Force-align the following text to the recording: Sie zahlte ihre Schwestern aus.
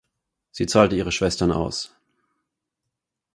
Sie 0.49 0.65
zahlte 0.65 0.95
ihre 0.95 1.11
Schwestern 1.11 1.51
aus. 1.51 1.93